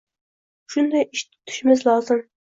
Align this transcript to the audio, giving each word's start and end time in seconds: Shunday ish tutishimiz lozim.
Shunday 0.75 1.03
ish 1.11 1.23
tutishimiz 1.27 1.87
lozim. 1.91 2.27